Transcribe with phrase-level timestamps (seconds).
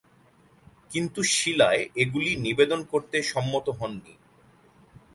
[0.91, 4.13] কিন্তু শিলায় এগুলি নিবেদন করতে সম্মত হননি।